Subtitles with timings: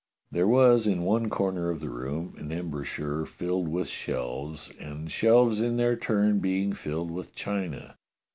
[0.31, 5.61] There was in one corner of the room an embrasure filled with shelves, the shelves
[5.61, 7.95] in their turn being filled with china.